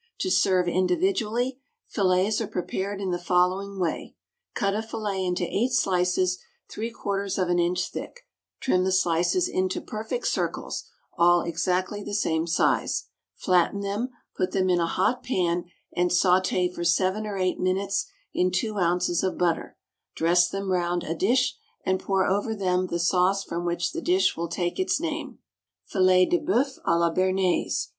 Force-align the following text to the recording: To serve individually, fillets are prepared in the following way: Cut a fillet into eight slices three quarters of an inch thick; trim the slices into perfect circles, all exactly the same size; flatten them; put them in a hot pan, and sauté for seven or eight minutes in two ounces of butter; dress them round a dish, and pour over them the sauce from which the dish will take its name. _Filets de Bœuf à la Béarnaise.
To 0.21 0.31
serve 0.31 0.67
individually, 0.67 1.59
fillets 1.87 2.41
are 2.41 2.47
prepared 2.47 2.99
in 2.99 3.11
the 3.11 3.19
following 3.19 3.77
way: 3.79 4.15
Cut 4.55 4.73
a 4.73 4.81
fillet 4.81 5.23
into 5.23 5.43
eight 5.43 5.73
slices 5.73 6.39
three 6.67 6.89
quarters 6.89 7.37
of 7.37 7.49
an 7.49 7.59
inch 7.59 7.87
thick; 7.91 8.21
trim 8.59 8.83
the 8.83 8.91
slices 8.91 9.47
into 9.47 9.79
perfect 9.79 10.25
circles, 10.25 10.85
all 11.19 11.41
exactly 11.43 12.01
the 12.01 12.15
same 12.15 12.47
size; 12.47 13.09
flatten 13.35 13.81
them; 13.81 14.09
put 14.35 14.53
them 14.53 14.71
in 14.71 14.79
a 14.79 14.87
hot 14.87 15.21
pan, 15.21 15.65
and 15.95 16.09
sauté 16.09 16.73
for 16.73 16.83
seven 16.83 17.27
or 17.27 17.37
eight 17.37 17.59
minutes 17.59 18.07
in 18.33 18.49
two 18.49 18.79
ounces 18.79 19.21
of 19.21 19.37
butter; 19.37 19.77
dress 20.15 20.49
them 20.49 20.71
round 20.71 21.03
a 21.03 21.13
dish, 21.13 21.55
and 21.85 21.99
pour 21.99 22.25
over 22.25 22.55
them 22.55 22.87
the 22.87 22.97
sauce 22.97 23.43
from 23.43 23.65
which 23.65 23.91
the 23.91 24.01
dish 24.01 24.35
will 24.35 24.49
take 24.49 24.79
its 24.79 24.99
name. 24.99 25.37
_Filets 25.93 26.31
de 26.31 26.39
Bœuf 26.39 26.79
à 26.87 26.99
la 26.99 27.13
Béarnaise. 27.13 27.89